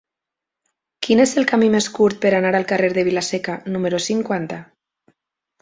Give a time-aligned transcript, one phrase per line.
[1.07, 4.63] Quin és el camí més curt per anar al carrer de Vila-seca número cinquanta?